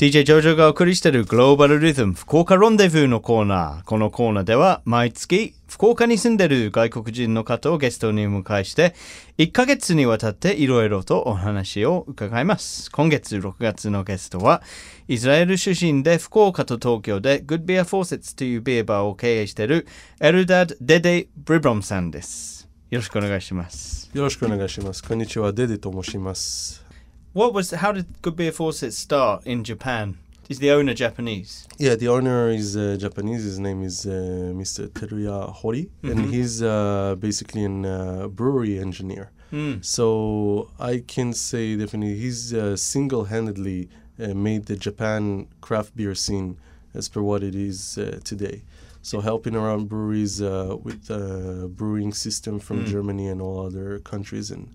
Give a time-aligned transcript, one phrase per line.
[0.00, 3.84] DJ ジョジョがお送りしているグローバルリズム福岡ロンデブーのコーナー。
[3.84, 8.94] このコーナーでは毎月福岡に住んでいる外国人の方をゲストに迎えして
[9.36, 12.90] 1ヶ月にわたっていろいろとお話を伺います。
[12.90, 14.62] 今月6月のゲストは
[15.06, 19.86] イスラエル出身で福岡と東京で Good Beer Faucets というビーバーを経営している
[20.22, 22.70] エルダッド・デデ・ブリブロムさんです。
[22.88, 24.10] よろしくお願いします。
[24.14, 25.04] よろしくお願いします。
[25.04, 26.89] こんにちは、デデと申します。
[27.32, 30.18] What was how did Good Beer Faucets start in Japan?
[30.48, 31.68] Is the owner Japanese?
[31.78, 33.44] Yeah, the owner is uh, Japanese.
[33.44, 34.10] His name is uh,
[34.52, 34.88] Mr.
[34.88, 36.10] Teruya Hori, Mhm.
[36.10, 39.30] and he's uh, basically an uh, brewery engineer.
[39.52, 39.84] Mm.
[39.84, 43.88] So I can say definitely he's uh, single-handedly
[44.20, 46.56] uh, made the Japan craft beer scene
[46.94, 48.62] as per what it is uh, today.
[49.02, 52.86] So helping around breweries uh, with the brewing system from Mm.
[52.88, 54.68] Germany and all other countries, and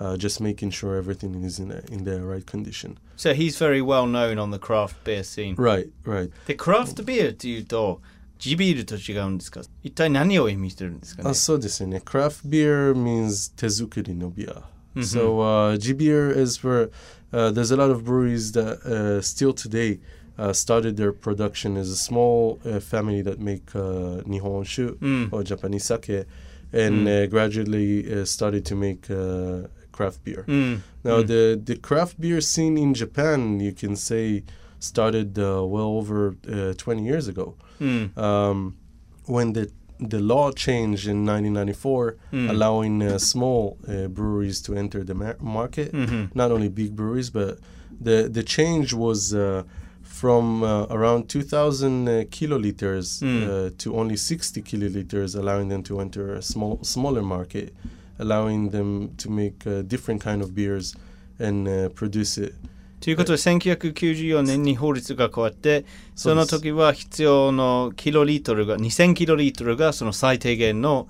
[0.00, 2.96] uh, just making sure everything is in a, in the right condition.
[3.16, 5.54] So he's very well known on the craft beer scene.
[5.56, 6.30] Right, right.
[6.46, 8.00] で、クラフトビールっていうと、
[8.38, 12.02] 地ビールと違うんですか一体何を意味してるんですかねあそうですね。
[12.04, 14.62] Craft beer means 手作りのビア。
[14.94, 15.02] Mhm.
[15.02, 16.90] So uh, G beer is for
[17.32, 19.98] uh, there's a lot of breweries that uh, still today
[20.38, 25.28] uh, started their production as a small uh, family that make uh, nihonshu うん。
[25.32, 26.26] or Japanese sake,
[26.72, 27.24] and Mm.
[27.24, 30.45] uh, gradually uh, started to make uh, craft beer.
[30.47, 30.81] Mm.
[31.03, 31.27] Now, mm.
[31.27, 34.43] the the craft beer scene in Japan, you can say,
[34.79, 38.17] started uh, well over uh, 20 years ago, mm.
[38.17, 38.77] um,
[39.25, 42.49] when the the law changed in 1994, mm.
[42.49, 45.91] allowing uh, small uh, breweries to enter the mar- market.
[45.91, 46.25] Mm-hmm.
[46.33, 47.59] Not only big breweries, but
[47.99, 49.63] the the change was uh,
[50.01, 53.47] from uh, around 2,000 uh, kiloliters mm.
[53.47, 57.73] uh, to only 60 kiloliters, allowing them to enter a small, smaller market.
[58.21, 60.95] Allowing them to make uh, different kind of beers
[61.39, 62.53] and uh, produce it.
[63.01, 65.85] ということで、1994年に法律が変わって、
[66.15, 71.07] その時は必要のキロリットルが、2000キロリットルがその最低限の。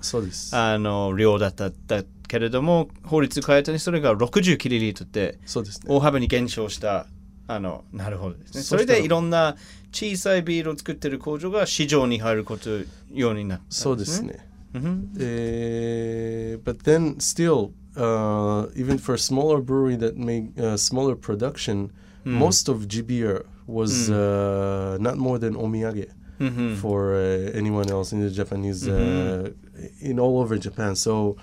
[0.52, 5.38] あの量だっただけれども、法律変えたにそれが60キロリットルって。
[5.86, 7.06] 大幅に減少した。
[7.46, 8.62] あのなるほどですね。
[8.62, 9.56] それでいろんな
[9.92, 12.70] 小さいビールを作ってる工場が市場に入ること
[13.12, 13.68] ようになったね。
[13.68, 14.48] そうですね。
[14.74, 16.54] Mm-hmm.
[16.54, 21.92] Uh, but then still, uh, even for a smaller brewery that made uh, smaller production,
[22.24, 22.32] mm.
[22.32, 24.14] most of GBR was mm.
[24.14, 26.74] Uh, not more than omiyage mm-hmm.
[26.76, 29.46] for uh, anyone else in the Japanese, mm-hmm.
[29.46, 30.94] Uh, in all over Japan.
[30.96, 31.36] So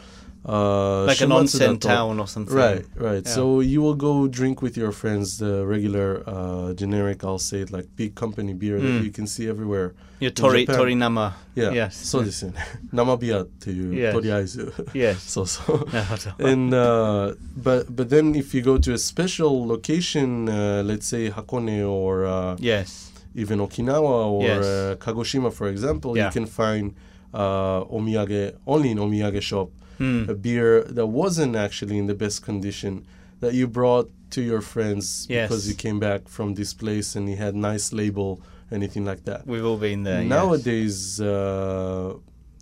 [0.46, 2.56] uh, like an onsen town or something.
[2.56, 3.24] Right, right.
[3.26, 3.32] Yeah.
[3.32, 7.72] So you will go drink with your friends the regular, uh, generic, I'll say it
[7.72, 9.04] like big company beer that mm.
[9.04, 9.94] you can see everywhere.
[10.20, 11.72] Your tori, nama Yeah.
[11.72, 11.96] Yes.
[11.96, 12.54] So listen,
[12.94, 13.92] namabia to you.
[13.92, 14.58] Yes.
[14.94, 15.24] yes.
[15.30, 15.88] So so.
[16.40, 21.30] and uh, but but then if you go to a special location, uh, let's say
[21.30, 24.66] Hakone or uh, yes, even Okinawa or yes.
[24.66, 26.26] Uh, Kagoshima, for example, yeah.
[26.26, 26.96] you can find
[27.34, 30.28] omiyage only in omiyage shop mm.
[30.28, 33.06] a beer that wasn't actually in the best condition
[33.40, 35.48] that you brought to your friends yes.
[35.48, 39.46] because you came back from this place and he had nice label anything like that
[39.48, 41.28] we've all been there nowadays yes.
[41.28, 42.14] uh,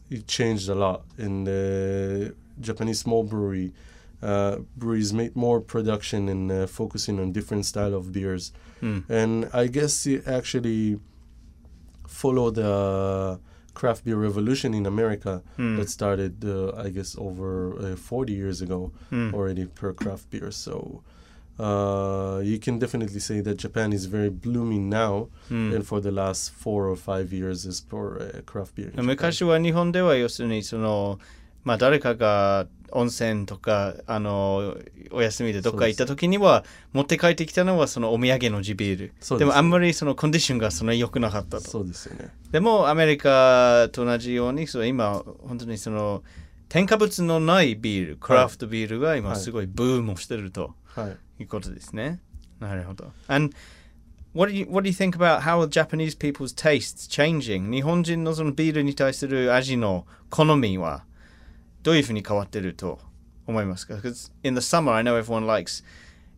[0.09, 3.73] it changed a lot in the japanese small brewery
[4.21, 9.03] uh, breweries made more production and uh, focusing on different style of beers mm.
[9.09, 10.97] and i guess it actually
[12.07, 13.39] follow the
[13.76, 15.76] craft beer revolution in America うん。
[15.78, 19.30] that started, uh, I guess, over uh, 40 years ago うん。
[19.32, 20.50] already per craft beer.
[20.50, 21.00] So.
[21.58, 25.74] Uh, you can definitely say that Japan is very blooming now, うん。
[25.74, 28.86] and for the last four or five years is for uh, craft beer.
[28.86, 29.04] in Japan.
[29.06, 31.18] 昔は日本では要するにその
[31.67, 34.77] まあ誰かが温泉とかあの
[35.11, 36.63] お休みでどっか行った時には
[36.93, 42.29] 持って帰ってきたのはそのお土産の地ビールですでもあんまりそのコンディションがそんなに良くなかったとそうですよね。
[42.51, 46.23] でもアメリカと同じようにそう今本当にその
[46.69, 51.17] 添加物のないビールクラフトビールが今はいすごいブームをしてるとはい。
[51.41, 52.21] いうことですね。
[52.61, 53.11] なるほど。
[53.27, 53.53] And
[54.33, 57.69] what do you what do you think about how Japanese people's tastes changing?
[57.69, 61.03] 日本人のそのビールに対する味の好みは？
[61.86, 62.98] どういうふうに変わってると
[63.46, 65.82] 思いますか Because in the summer I know everyone likes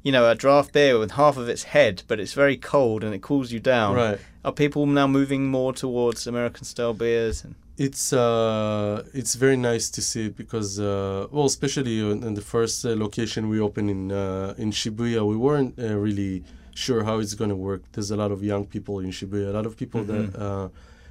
[0.03, 3.15] you know a draft beer with half of its head but it's very cold and
[3.15, 3.95] it cools you down.
[3.95, 4.19] Right.
[4.45, 7.45] Are people now moving more towards American style beers?
[7.45, 12.35] And, It's uh, it's very nice to see it because uh, well, especially in, in
[12.35, 16.45] the first uh, location we opened in uh, in Shibuya, we weren't uh, really
[16.75, 17.83] sure how it's going to work.
[17.93, 20.69] There's a lot of young people in Shibuya, a lot of people that uh,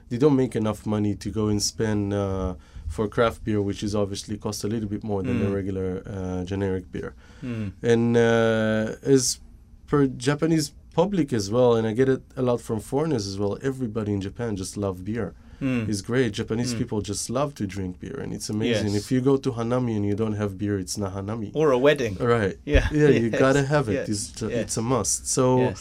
[0.10, 2.54] they don't make enough money to go and spend uh,
[2.89, 5.45] for craft beer, which is obviously costs a little bit more than mm.
[5.45, 7.15] the regular uh, generic beer.
[7.43, 7.73] Mm.
[7.83, 9.41] And uh, as
[9.87, 13.59] per Japanese public as well, and I get it a lot from foreigners as well,
[13.63, 15.35] everybody in Japan just love beer.
[15.61, 15.89] Mm.
[15.89, 16.33] It's great.
[16.33, 16.79] Japanese mm.
[16.79, 18.93] people just love to drink beer, and it's amazing.
[18.93, 19.03] Yes.
[19.03, 21.51] If you go to Hanami and you don't have beer, it's not Hanami.
[21.55, 22.15] Or a wedding.
[22.17, 22.57] Right.
[22.65, 22.87] Yeah.
[22.93, 23.23] Yeah, yes.
[23.23, 23.95] you gotta have it.
[23.95, 24.09] Yes.
[24.09, 24.51] It's, yes.
[24.51, 25.29] it's a must.
[25.29, 25.75] So,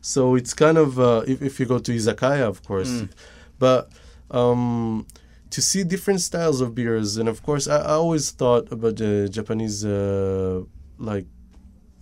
[0.00, 2.90] so it's kind of, uh, if, if you go to Izakaya, of course.
[2.90, 3.10] Mm.
[3.58, 3.90] But
[4.30, 5.06] um,
[5.56, 9.12] to see different styles of beers, and of course, I, I always thought about the
[9.38, 10.62] Japanese uh,
[11.10, 11.26] like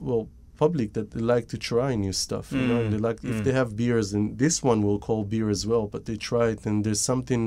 [0.08, 0.25] well
[0.56, 2.47] public that they like to try new stuff.
[2.52, 3.31] You know, Mm, they like mm.
[3.32, 6.47] if they have beers, and this one will call beer as well, but they try
[6.55, 7.43] it, and there's something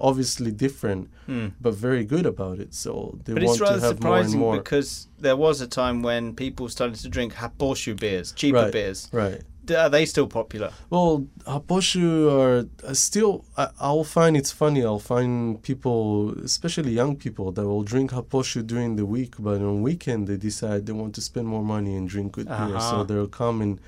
[0.00, 1.48] obviously different Mm.
[1.64, 2.72] but very good about it.
[2.84, 2.90] So
[3.24, 4.56] they But want it's to rather have more and surprising more.
[4.62, 8.72] because there was a time when people started to drink Happoshu beers, cheaper Right.
[8.72, 9.08] beers.
[9.12, 9.42] Right.
[9.70, 10.72] Are they still popular?
[10.90, 13.44] Well, haposhu are still.
[13.56, 14.84] I, I'll find it's funny.
[14.84, 19.82] I'll find people, especially young people, that will drink haposhu during the week, but on
[19.82, 22.56] weekend they decide they want to spend more money and drink good beer.
[22.56, 22.90] Uh-huh.
[22.90, 23.80] So they'll come and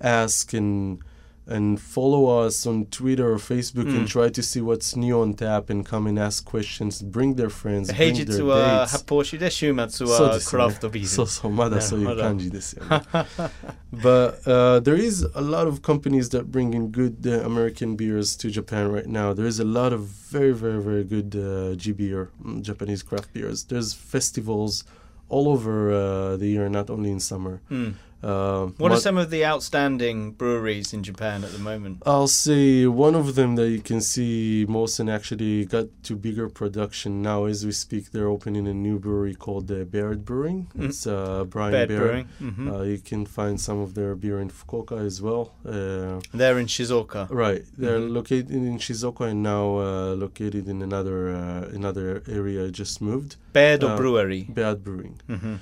[0.00, 1.00] ask and
[1.47, 3.97] and follow us on Twitter or Facebook Mm.
[3.97, 7.03] and try to see what's new on tap and come and ask questions.
[7.03, 7.91] Bring their friends.
[7.91, 8.91] 平 Bring 日 their は dates.
[8.93, 11.09] 発泡酒で週末はそうですねクラフトビール。
[11.09, 13.01] そうそうまだそういうなるほど感じですよね
[13.91, 18.37] but uh, there is a lot of companies that bring in good uh, American beers
[18.37, 19.33] to Japan right now.
[19.33, 20.01] There is a lot of
[20.31, 23.65] very, very, very good uh, G beer, mm, Japanese craft beers.
[23.65, 24.83] There's festivals
[25.29, 27.61] all over uh, the year, not only in summer.
[27.69, 27.95] Mm.
[28.22, 32.02] Uh, What are some of the outstanding breweries in Japan at the moment?
[32.04, 36.48] I'll say one of them that you can see most and actually got to bigger
[36.48, 38.10] production now as we speak.
[38.10, 40.66] They're opening a new brewery called uh, Baird Brewing.
[40.76, 40.84] Mm.
[40.88, 41.88] It's uh, Bryan Baird.
[42.00, 42.28] Brewing.
[42.40, 45.52] hmm Uh, you can find some of their beer in Fukuoka as well.
[45.64, 47.28] Uh, They're in Shizuoka.
[47.30, 48.12] right, they're Mhm.
[48.18, 52.62] located in Shizuoka and now uh, located in another uh, another area.
[52.70, 53.36] Just moved.
[53.54, 54.42] Uh, Brewery.
[54.48, 55.56] Baird Brewing hmm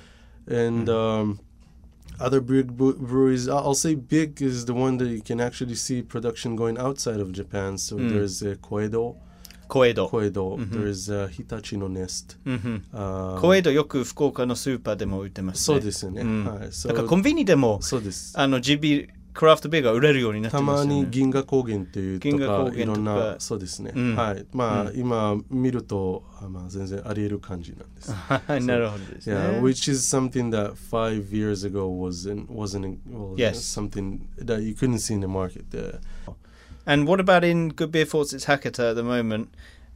[0.47, 0.95] and Mhm.
[1.01, 1.39] um,
[2.19, 6.55] other big breweries i'll say big is the one that you can actually see production
[6.55, 8.09] going outside of japan so mm.
[8.09, 9.15] there's uh, Coedo
[9.67, 10.07] Coedo.
[10.07, 10.57] Coedo.
[10.57, 10.79] Mm-hmm.
[10.79, 12.37] There is uh, Hitachino Nest.
[12.45, 12.95] Mm-hmm.
[12.95, 15.63] Uh, Coedo よく福岡のスーパーでも売ってますね。
[15.63, 16.21] そうですね。
[16.21, 16.57] うん、はい。
[16.69, 18.33] So, なんかコンビニでも、そうです。
[18.39, 24.43] あの、ジビクラフトビールが売れるようになってます、ね、たまに銀河高原っていうとかいろんなそうですね、うん、はい。
[24.51, 28.11] まあ、うん、今見るとまあ全然ありえる感じなんです。
[28.65, 33.59] なるほどですね、yeah, which is something that five years ago wasn't wasn't well, yes.
[33.59, 35.99] something that you couldn't see in the market there.
[36.87, 39.49] And what about in Good Beer Faucets Hakata at the moment?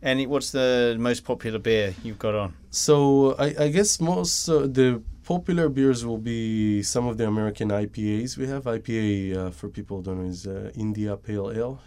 [0.04, 2.54] And what's the most popular beer you've got on?
[2.70, 7.70] So I, I guess most uh, the popular beers will be some of the American
[7.70, 8.38] IPAs.
[8.38, 11.80] We have IPA uh, for people who don't know is uh, India Pale Ale.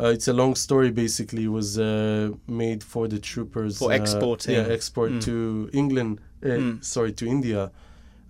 [0.00, 0.90] Uh, it's a long story.
[0.90, 4.54] Basically, it was uh, made for the troopers For uh, exporting.
[4.54, 5.20] Yeah, export Mm.
[5.24, 6.20] to England.
[6.42, 6.84] Uh, Mm.
[6.84, 7.70] Sorry, to India.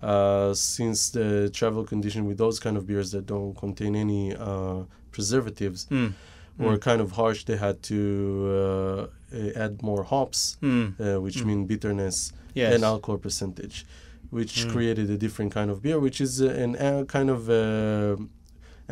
[0.01, 4.83] Uh, since the travel condition with those kind of beers that don't contain any uh,
[5.11, 6.13] preservatives Mm.
[6.57, 6.81] were Mm.
[6.81, 9.09] kind of harsh, they had to
[9.55, 10.93] add more hops, Mm.
[10.99, 11.45] uh, which Mm.
[11.45, 12.75] mean bitterness Yes.
[12.75, 13.85] and alcohol percentage,
[14.37, 14.71] which Mm.
[14.73, 18.15] created a different kind of beer, which is uh, an uh, kind of uh,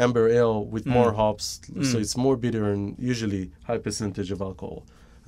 [0.06, 1.16] amber ale with more Mm.
[1.22, 1.46] hops,
[1.90, 2.02] so Mm.
[2.04, 2.84] it's more bitter and
[3.14, 4.80] usually high percentage of alcohol.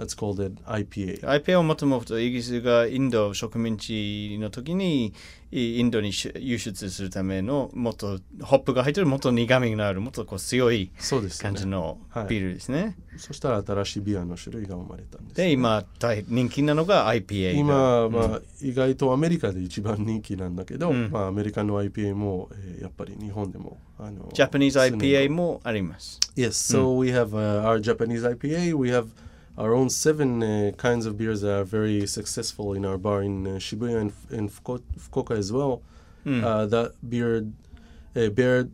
[0.04, 1.22] That's called an IPA.
[1.22, 5.14] IPA はもともとイギリスがインド植民地の時に
[5.52, 11.56] いインドにし輸出するためのもっとホップが入ってるもっと苦みのあるもっとこう強いそうですよね。
[11.56, 12.98] 感じのはいビールですね。
[13.18, 15.36] そしたら新しいビアの種類が生まれたんです。
[15.36, 26.20] で今大人気なのが IPA が今、うんまあ、意外とアメリカで一番人気なんだけど、うんまあ、アメリカの IPA も、えーやっぱり日本でもあの Japanese IPA もあります。
[26.36, 28.76] Yes, so we have uh, our Japanese IPA.
[28.76, 29.08] We have
[29.58, 33.46] our own seven uh, kinds of beers that are very successful in our bar in
[33.46, 35.82] uh, Shibuya and, and Fukuoka as well.
[36.26, 36.70] Mm.
[36.70, 37.46] that beer,
[38.16, 38.70] uh, beer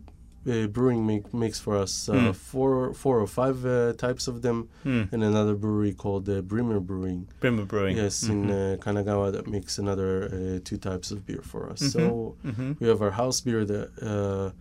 [0.50, 2.36] uh, brewing make, makes for us uh, mm.
[2.36, 5.12] four four or five uh, types of them, mm.
[5.12, 7.28] and another brewery called uh, Brimmer Brewing.
[7.40, 8.50] Brimmer Brewing, yes, mm-hmm.
[8.50, 11.82] in Kanagawa that makes another two types of beer for us.
[11.82, 11.90] Mm-hmm.
[11.90, 12.74] So mm-hmm.
[12.80, 14.54] we have our house beer that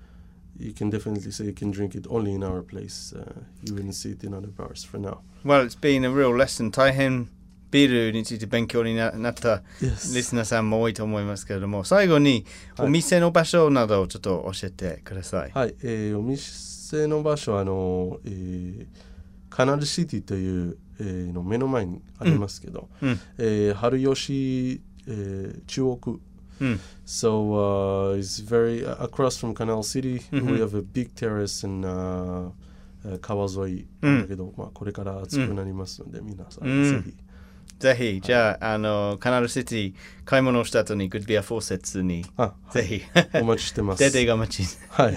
[0.59, 3.15] you can definitely say you can drink it only in our place.
[3.15, 3.25] Uh,
[3.65, 5.19] you wouldn't see it in other bars for now.
[5.45, 6.71] Well, it's been a real lesson.
[6.71, 7.29] 大変
[7.71, 12.45] ビールについて勉強にななったリ.スナーさんも多いと思いますけれども、最後に
[12.77, 15.51] はいお店の場所などをちょっと教えてください。
[15.53, 18.87] はい、えーお店の場所はあの、えー
[19.51, 26.21] カナルシティという、えーの目の前にありますけど、うんえー春吉、えー中央区
[26.61, 26.81] うん。
[27.07, 30.21] So uh, it's very uh, across from Canal City.
[30.31, 30.53] Mhm.
[30.53, 32.51] We have a big terrace in uh,
[33.05, 37.15] uh, 川沿いうんだけど、まあこれから暑くなりますので、皆さん、うんぜひ。
[37.79, 43.03] ぜひ、じゃあ、あの、カナルシティ買い物をした後に、グッドビアフォーセッツに、あ、ぜひ、
[43.41, 44.01] お待ちしてます。
[44.01, 44.79] 出てが待ち。
[44.89, 45.15] はい。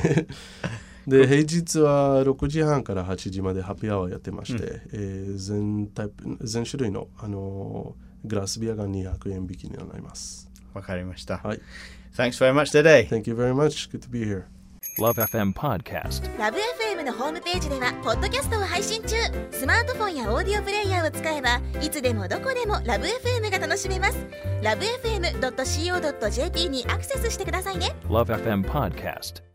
[1.07, 10.50] で平日は6時半から8時までハッピーアワーやってまして、えー全タイプ全種類の、あのーグラスビアが200円引きになります。
[10.73, 11.37] わかりました。
[11.37, 11.61] はい。
[12.15, 13.07] Thanks very much today.
[13.07, 13.89] Thank you very much.
[13.89, 14.45] Good to be here.
[14.99, 16.37] Love FM Podcast.
[16.37, 19.15] ラブ f m のホームページではポッドキャストを配信中
[19.51, 24.27] スマートフォンやオーディオプレイヤーを使えばいつでもどこでもラブ f m が楽しめます
[24.61, 29.50] ラブ FM.co.jp にアクセスしてくださいね Love FM Podcast.